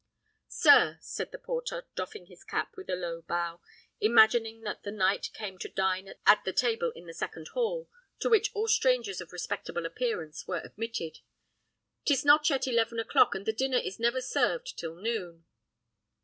"Sir," 0.47 0.97
said 0.99 1.31
the 1.31 1.37
porter, 1.37 1.85
doffing 1.93 2.25
his 2.25 2.43
cap 2.43 2.75
with 2.75 2.89
a 2.89 2.95
low 2.95 3.21
bow, 3.21 3.61
imagining 3.99 4.61
that 4.61 4.81
the 4.81 4.89
knight 4.91 5.29
came 5.35 5.59
to 5.59 5.69
dine 5.69 6.11
at 6.25 6.43
the 6.43 6.51
table 6.51 6.89
in 6.95 7.05
the 7.05 7.13
second 7.13 7.49
hall, 7.49 7.87
to 8.17 8.27
which 8.27 8.49
all 8.55 8.67
strangers 8.67 9.21
of 9.21 9.31
respectable 9.31 9.85
appearance 9.85 10.47
were 10.47 10.61
admitted; 10.63 11.19
"'tis 12.05 12.25
not 12.25 12.49
yet 12.49 12.65
eleven 12.67 12.99
o'clock, 12.99 13.35
and 13.35 13.45
the 13.45 13.53
dinner 13.53 13.77
is 13.77 13.99
never 13.99 14.21
served 14.21 14.75
till 14.75 14.95
noon." 14.95 15.45